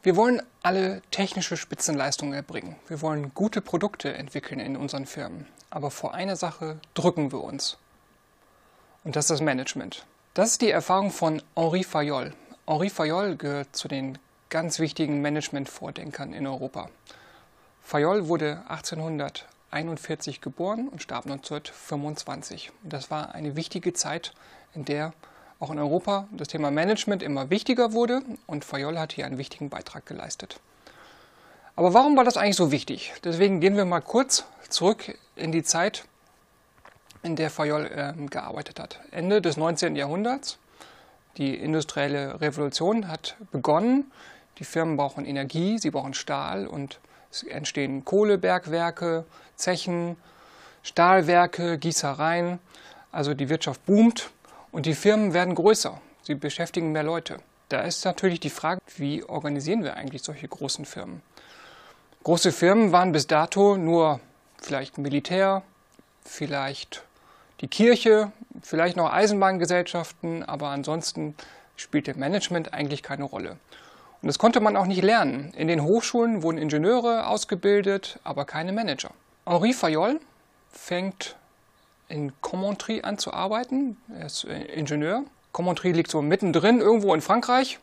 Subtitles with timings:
[0.00, 2.76] Wir wollen alle technische Spitzenleistungen erbringen.
[2.86, 5.46] Wir wollen gute Produkte entwickeln in unseren Firmen.
[5.70, 7.78] Aber vor einer Sache drücken wir uns.
[9.02, 10.06] Und das ist das Management.
[10.34, 12.32] Das ist die Erfahrung von Henri Fayol.
[12.66, 14.18] Henri Fayol gehört zu den
[14.50, 16.90] ganz wichtigen Management-Vordenkern in Europa.
[17.82, 22.70] Fayol wurde 1841 geboren und starb 1925.
[22.84, 24.32] Das war eine wichtige Zeit,
[24.74, 25.12] in der
[25.60, 29.70] auch in Europa das Thema Management immer wichtiger wurde und Fayol hat hier einen wichtigen
[29.70, 30.60] Beitrag geleistet.
[31.76, 33.12] Aber warum war das eigentlich so wichtig?
[33.24, 36.04] Deswegen gehen wir mal kurz zurück in die Zeit,
[37.22, 39.00] in der Fayol äh, gearbeitet hat.
[39.10, 39.96] Ende des 19.
[39.96, 40.58] Jahrhunderts.
[41.36, 44.10] Die industrielle Revolution hat begonnen.
[44.58, 46.98] Die Firmen brauchen Energie, sie brauchen Stahl und
[47.30, 50.16] es entstehen Kohlebergwerke, Zechen,
[50.82, 52.58] Stahlwerke, Gießereien.
[53.12, 54.30] Also die Wirtschaft boomt
[54.72, 56.00] und die Firmen werden größer.
[56.22, 57.38] Sie beschäftigen mehr Leute.
[57.68, 61.22] Da ist natürlich die Frage, wie organisieren wir eigentlich solche großen Firmen?
[62.24, 64.20] Große Firmen waren bis dato nur
[64.60, 65.62] vielleicht Militär,
[66.24, 67.04] vielleicht
[67.60, 71.34] die Kirche, vielleicht noch Eisenbahngesellschaften, aber ansonsten
[71.76, 73.56] spielte Management eigentlich keine Rolle.
[74.20, 75.52] Und das konnte man auch nicht lernen.
[75.56, 79.10] In den Hochschulen wurden Ingenieure ausgebildet, aber keine Manager.
[79.46, 80.20] Henri Fayol
[80.70, 81.36] fängt
[82.08, 83.96] in Commentry an zu arbeiten.
[84.14, 85.24] Er ist äh, Ingenieur.
[85.52, 87.78] Commentry liegt so mittendrin irgendwo in Frankreich.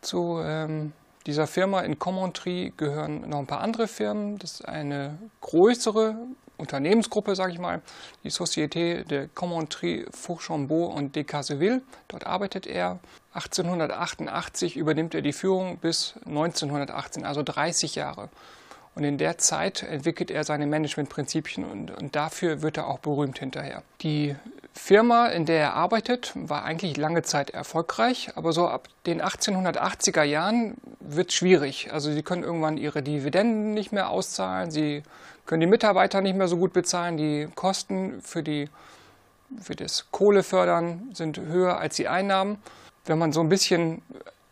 [0.00, 0.92] Zu ähm,
[1.26, 4.38] dieser Firma in Commentry gehören noch ein paar andere Firmen.
[4.38, 6.16] Das ist eine größere
[6.56, 7.82] Unternehmensgruppe, sage ich mal,
[8.24, 11.82] die Société de Commentry Fourchambault und Decazeville.
[12.08, 13.00] Dort arbeitet er.
[13.34, 18.28] 1888 übernimmt er die Führung bis 1918, also 30 Jahre.
[18.94, 23.38] Und in der Zeit entwickelt er seine Managementprinzipien und, und dafür wird er auch berühmt
[23.38, 23.82] hinterher.
[24.02, 24.36] Die
[24.74, 30.22] Firma, in der er arbeitet, war eigentlich lange Zeit erfolgreich, aber so ab den 1880er
[30.22, 31.90] Jahren wird es schwierig.
[31.92, 35.02] Also sie können irgendwann ihre Dividenden nicht mehr auszahlen, sie
[35.46, 38.68] können die Mitarbeiter nicht mehr so gut bezahlen, die Kosten für, die,
[39.60, 42.58] für das Kohlefördern sind höher als die Einnahmen.
[43.06, 44.02] Wenn man so ein bisschen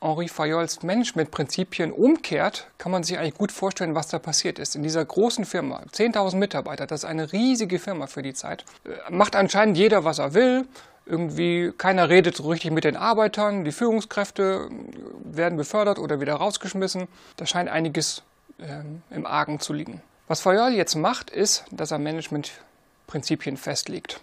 [0.02, 4.74] Henri Fayols Managementprinzipien umkehrt, kann man sich eigentlich gut vorstellen, was da passiert ist.
[4.74, 9.10] In dieser großen Firma, 10.000 Mitarbeiter, das ist eine riesige Firma für die Zeit, äh,
[9.10, 10.66] macht anscheinend jeder, was er will.
[11.04, 16.34] Irgendwie keiner redet so richtig mit den Arbeitern, die Führungskräfte äh, werden befördert oder wieder
[16.34, 17.06] rausgeschmissen.
[17.36, 18.22] Da scheint einiges
[18.58, 20.02] ähm, im Argen zu liegen.
[20.28, 24.20] Was Fayol jetzt macht, ist, dass er Managementprinzipien festlegt.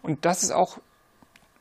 [0.00, 0.78] Und das ist auch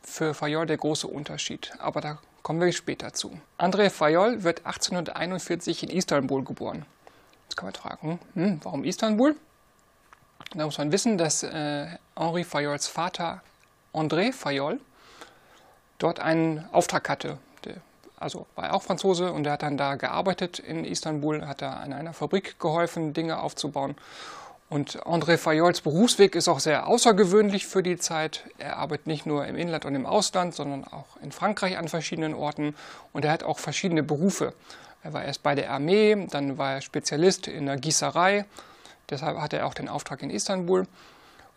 [0.02, 1.72] für Fayol der große Unterschied.
[1.80, 3.40] Aber da Kommen wir später zu.
[3.58, 6.86] André Fayol wird 1841 in Istanbul geboren.
[7.44, 9.38] Jetzt kann man fragen, hm, warum Istanbul?
[10.54, 11.88] Da muss man wissen, dass äh,
[12.18, 13.42] Henri Fayols Vater
[13.94, 14.82] André Fayol
[16.00, 17.38] dort einen Auftrag hatte.
[17.64, 17.76] Der,
[18.18, 21.74] also war er auch Franzose und er hat dann da gearbeitet in Istanbul, hat da
[21.78, 23.96] an einer Fabrik geholfen, Dinge aufzubauen
[24.74, 28.44] und André Fayols Berufsweg ist auch sehr außergewöhnlich für die Zeit.
[28.58, 32.34] Er arbeitet nicht nur im Inland und im Ausland, sondern auch in Frankreich an verschiedenen
[32.34, 32.74] Orten.
[33.12, 34.54] Und er hat auch verschiedene Berufe.
[35.04, 38.46] Er war erst bei der Armee, dann war er Spezialist in der Gießerei.
[39.12, 40.88] Deshalb hatte er auch den Auftrag in Istanbul.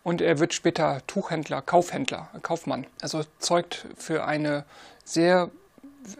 [0.03, 2.85] Und er wird später Tuchhändler, Kaufhändler, Kaufmann.
[3.01, 4.63] Also zeugt für eine
[5.03, 5.49] sehr,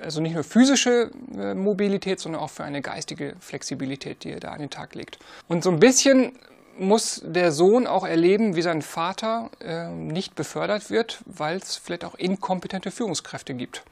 [0.02, 4.54] also nicht nur physische äh, Mobilität, sondern auch für eine geistige Flexibilität, die er da
[4.54, 5.20] an den Tag legt.
[5.48, 6.34] Und so ein bisschen
[6.80, 12.06] muss der Sohn auch erleben, wie sein Vater äh, nicht befördert wird, weil es vielleicht
[12.06, 13.84] auch inkompetente Führungskräfte gibt.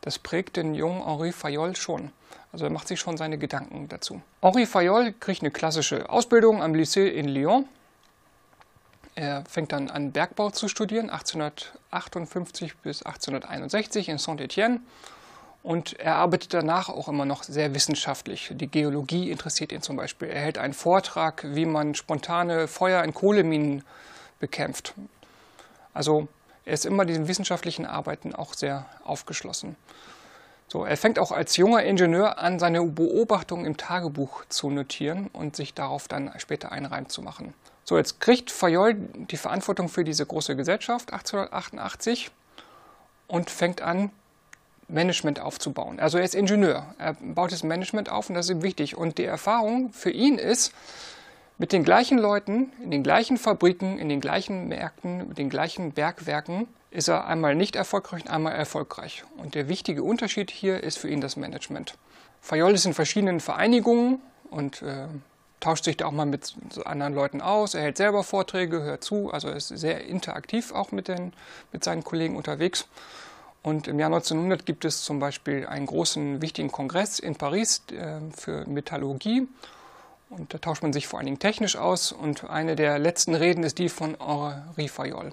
[0.00, 2.10] Das prägt den jungen Henri Fayol schon.
[2.52, 4.20] Also er macht sich schon seine Gedanken dazu.
[4.42, 7.66] Henri Fayol kriegt eine klassische Ausbildung am Lycée in Lyon.
[9.14, 14.80] Er fängt dann an, Bergbau zu studieren, 1858 bis 1861 in Saint-Étienne
[15.62, 18.50] und er arbeitet danach auch immer noch sehr wissenschaftlich.
[18.54, 20.28] Die Geologie interessiert ihn zum Beispiel.
[20.28, 23.84] Er hält einen Vortrag, wie man spontane Feuer in Kohleminen
[24.40, 24.94] bekämpft.
[25.94, 26.26] Also
[26.64, 29.76] er ist immer diesen wissenschaftlichen Arbeiten auch sehr aufgeschlossen.
[30.68, 35.54] So, er fängt auch als junger Ingenieur an, seine Beobachtungen im Tagebuch zu notieren und
[35.54, 37.52] sich darauf dann später einen Reim zu machen.
[37.84, 42.30] So, jetzt kriegt Fayol die Verantwortung für diese große Gesellschaft 1888
[43.26, 44.10] und fängt an,
[44.92, 45.98] Management aufzubauen.
[45.98, 48.96] Also er ist Ingenieur, er baut das Management auf und das ist ihm wichtig.
[48.96, 50.72] Und die Erfahrung für ihn ist,
[51.58, 55.92] mit den gleichen Leuten, in den gleichen Fabriken, in den gleichen Märkten, mit den gleichen
[55.92, 59.24] Bergwerken ist er einmal nicht erfolgreich und einmal erfolgreich.
[59.36, 61.94] Und der wichtige Unterschied hier ist für ihn das Management.
[62.40, 65.06] Fayol ist in verschiedenen Vereinigungen und äh,
[65.60, 66.54] tauscht sich da auch mal mit
[66.84, 67.74] anderen Leuten aus.
[67.74, 71.32] Er hält selber Vorträge, hört zu, also ist sehr interaktiv auch mit, den,
[71.72, 72.88] mit seinen Kollegen unterwegs.
[73.62, 78.18] Und im Jahr 1900 gibt es zum Beispiel einen großen, wichtigen Kongress in Paris äh,
[78.36, 79.46] für Metallurgie.
[80.30, 82.10] Und da tauscht man sich vor allen Dingen technisch aus.
[82.10, 85.32] Und eine der letzten Reden ist die von Henri Fayol.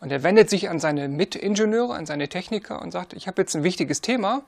[0.00, 3.54] Und er wendet sich an seine Mitingenieure, an seine Techniker und sagt, ich habe jetzt
[3.54, 4.42] ein wichtiges Thema.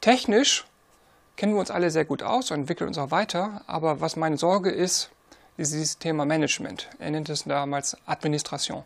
[0.00, 0.64] Technisch
[1.36, 3.62] kennen wir uns alle sehr gut aus und entwickeln uns auch weiter.
[3.66, 5.10] Aber was meine Sorge ist,
[5.56, 6.88] ist dieses Thema Management.
[7.00, 8.84] Er nennt es damals Administration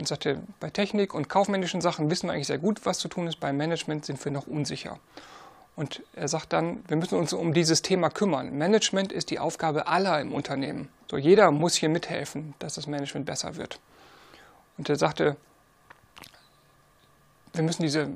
[0.00, 3.26] und sagte, bei Technik und kaufmännischen Sachen wissen wir eigentlich sehr gut, was zu tun
[3.26, 4.98] ist, beim Management sind wir noch unsicher.
[5.76, 8.56] Und er sagt dann, wir müssen uns um dieses Thema kümmern.
[8.56, 10.88] Management ist die Aufgabe aller im Unternehmen.
[11.10, 13.78] So, jeder muss hier mithelfen, dass das Management besser wird.
[14.78, 15.36] Und er sagte,
[17.52, 18.08] wir müssen diese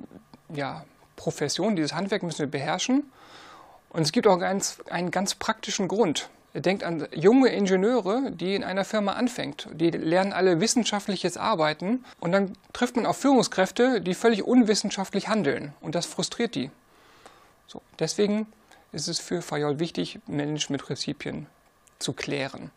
[0.48, 0.84] ja,
[1.16, 3.12] Profession, dieses Handwerk müssen wir beherrschen.
[3.90, 6.28] Und es gibt auch einen ganz praktischen Grund.
[6.54, 9.68] Denkt an junge Ingenieure, die in einer Firma anfängt.
[9.72, 15.74] Die lernen alle wissenschaftliches Arbeiten und dann trifft man auf Führungskräfte, die völlig unwissenschaftlich handeln
[15.80, 16.70] und das frustriert die.
[17.66, 18.46] So, deswegen
[18.92, 21.48] ist es für Fayol wichtig, Managementprinzipien
[21.98, 22.70] zu klären.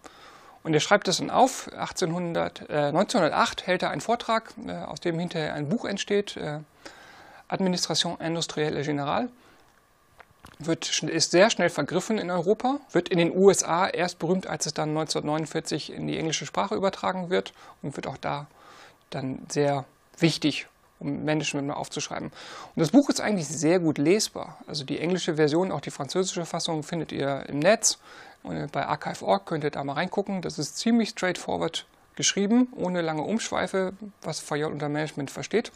[0.63, 1.71] Und er schreibt das dann auf.
[1.71, 6.59] 1800, äh, 1908 hält er einen Vortrag, äh, aus dem hinterher ein Buch entsteht, äh,
[7.47, 9.29] Administration industrielle générale
[10.59, 14.73] wird, ist sehr schnell vergriffen in Europa, wird in den USA erst berühmt, als es
[14.73, 18.47] dann 1949 in die englische Sprache übertragen wird und wird auch da
[19.09, 19.85] dann sehr
[20.17, 20.67] wichtig,
[20.99, 22.27] um Management mal aufzuschreiben.
[22.27, 24.57] Und das Buch ist eigentlich sehr gut lesbar.
[24.67, 27.99] Also die englische Version, auch die französische Fassung findet ihr im Netz.
[28.43, 30.41] Und bei archive.org könnt ihr da mal reingucken.
[30.41, 35.71] Das ist ziemlich straightforward geschrieben, ohne lange Umschweife, was Fayol unter Management versteht.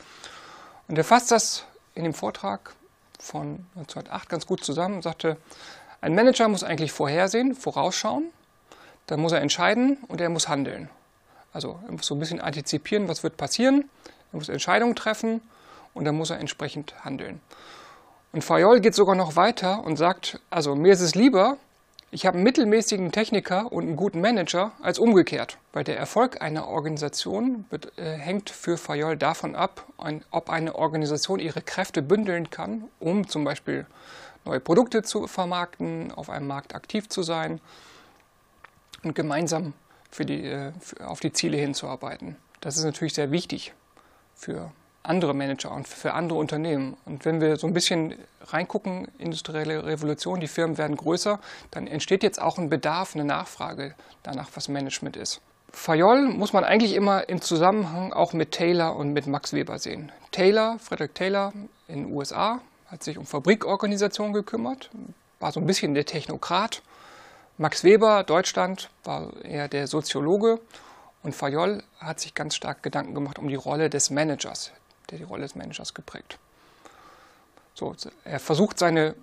[0.87, 2.73] Und er fasst das in dem Vortrag
[3.21, 5.37] von 1908 ganz gut zusammen und sagte,
[6.01, 8.25] ein Manager muss eigentlich vorhersehen, vorausschauen,
[9.07, 10.89] dann muss er entscheiden und er muss handeln.
[11.53, 13.89] Also er muss so ein bisschen antizipieren, was wird passieren,
[14.31, 15.41] er muss Entscheidungen treffen
[15.93, 17.41] und dann muss er entsprechend handeln.
[18.31, 21.57] Und Fayol geht sogar noch weiter und sagt, also mir ist es lieber,
[22.13, 26.67] ich habe einen mittelmäßigen Techniker und einen guten Manager als umgekehrt, weil der Erfolg einer
[26.67, 27.65] Organisation
[27.95, 33.29] äh, hängt für Fayol davon ab, ein, ob eine Organisation ihre Kräfte bündeln kann, um
[33.29, 33.85] zum Beispiel
[34.43, 37.61] neue Produkte zu vermarkten, auf einem Markt aktiv zu sein
[39.03, 39.73] und gemeinsam
[40.09, 42.35] für die, äh, für, auf die Ziele hinzuarbeiten.
[42.59, 43.73] Das ist natürlich sehr wichtig
[44.35, 44.71] für
[45.03, 46.95] andere Manager und für andere Unternehmen.
[47.05, 51.39] Und wenn wir so ein bisschen reingucken, industrielle Revolution, die Firmen werden größer,
[51.71, 55.41] dann entsteht jetzt auch ein Bedarf, eine Nachfrage danach, was Management ist.
[55.73, 60.11] Fayol muss man eigentlich immer im Zusammenhang auch mit Taylor und mit Max Weber sehen.
[60.31, 61.53] Taylor, Frederick Taylor
[61.87, 64.89] in den USA, hat sich um Fabrikorganisationen gekümmert,
[65.39, 66.81] war so ein bisschen der Technokrat.
[67.57, 70.59] Max Weber, Deutschland, war eher der Soziologe.
[71.23, 74.71] Und Fayol hat sich ganz stark Gedanken gemacht um die Rolle des Managers,
[75.11, 76.39] der die Rolle des Managers geprägt.
[77.73, 79.15] So, er versucht seine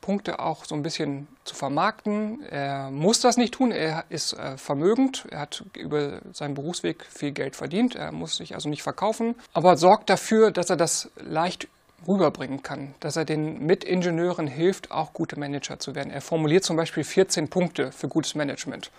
[0.00, 2.42] Punkte auch so ein bisschen zu vermarkten.
[2.50, 7.32] Er muss das nicht tun, er ist äh, vermögend, er hat über seinen Berufsweg viel
[7.32, 11.68] Geld verdient, er muss sich also nicht verkaufen, aber sorgt dafür, dass er das leicht
[12.08, 16.10] rüberbringen kann, dass er den Mitingenieuren hilft, auch gute Manager zu werden.
[16.10, 18.90] Er formuliert zum Beispiel 14 Punkte für gutes Management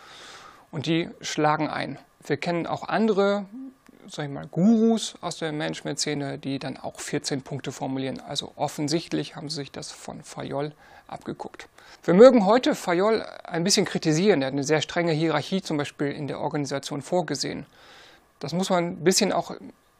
[0.71, 1.99] und die schlagen ein.
[2.25, 3.45] Wir kennen auch andere
[4.07, 8.19] sag ich mal, Gurus aus der Management-Szene, die dann auch 14 Punkte formulieren.
[8.19, 10.73] Also offensichtlich haben sie sich das von Fayol
[11.07, 11.67] abgeguckt.
[12.03, 14.41] Wir mögen heute Fayol ein bisschen kritisieren.
[14.41, 17.65] Er hat eine sehr strenge Hierarchie zum Beispiel in der Organisation vorgesehen.
[18.39, 19.55] Das muss man ein bisschen auch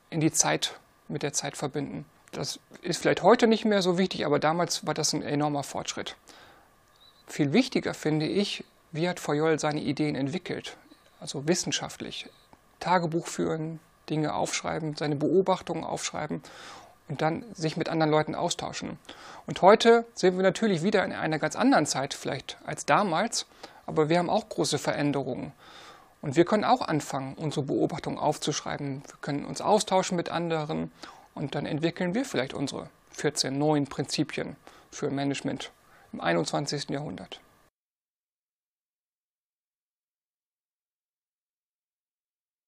[0.10, 2.06] in die Zeit, mit der Zeit verbinden.
[2.32, 6.16] Das ist vielleicht heute nicht mehr so wichtig, aber damals war das ein enormer Fortschritt.
[7.28, 10.78] Viel wichtiger finde ich, wie hat Fayol seine Ideen entwickelt,
[11.20, 12.28] also wissenschaftlich.
[12.80, 13.80] Tagebuch führen,
[14.14, 16.44] Dinge aufschreiben, seine Beobachtungen aufschreiben
[17.10, 19.00] und dann sich mit anderen Leuten austauschen.
[19.48, 23.48] Und heute sind wir natürlich wieder in einer ganz anderen Zeit vielleicht als damals,
[23.88, 25.52] aber wir haben auch große Veränderungen.
[26.22, 29.02] Und wir können auch anfangen, unsere Beobachtungen aufzuschreiben.
[29.06, 30.92] Wir können uns austauschen mit anderen
[31.34, 34.56] und dann entwickeln wir vielleicht unsere 14 neuen Prinzipien
[34.92, 35.72] für Management
[36.14, 36.90] im 21.
[36.90, 37.42] Jahrhundert.